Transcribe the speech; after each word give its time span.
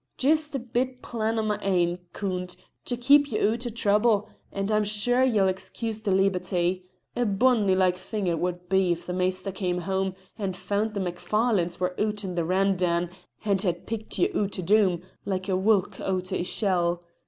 "Jist 0.17 0.55
a 0.55 0.57
bit 0.59 1.03
plan 1.03 1.37
o' 1.37 1.43
my 1.43 1.59
ain, 1.61 1.99
Coont, 2.11 2.57
to 2.85 2.97
keep 2.97 3.31
ye 3.31 3.37
oot 3.37 3.67
o' 3.67 3.69
trouble, 3.69 4.29
and 4.51 4.71
I'm 4.71 4.83
shair 4.83 5.23
ye'll 5.23 5.47
excuse 5.47 6.01
the 6.01 6.09
leeberty. 6.09 6.85
A 7.15 7.23
bonny 7.23 7.75
like 7.75 7.95
thing 7.97 8.25
it 8.25 8.39
wad 8.39 8.67
be 8.67 8.93
if 8.93 9.05
the 9.05 9.13
maister 9.13 9.51
cam' 9.51 9.81
hame 9.81 10.15
and 10.39 10.57
foun' 10.57 10.93
the 10.93 10.99
Macfarlanes 11.01 11.79
wer 11.79 11.93
oot 11.99 12.25
on 12.25 12.33
the 12.33 12.43
ran 12.43 12.77
dan 12.77 13.11
and 13.45 13.61
had 13.61 13.85
picked 13.85 14.17
ye 14.17 14.31
oot 14.35 14.57
o' 14.57 14.63
Doom 14.63 15.03
like 15.23 15.47
a 15.47 15.55
wulk 15.55 15.99
oot 15.99 16.33
o' 16.33 16.37
its 16.37 16.49
shell. 16.49 17.03